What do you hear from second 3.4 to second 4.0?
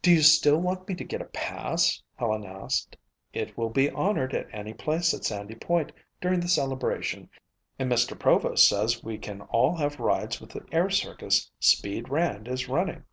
will be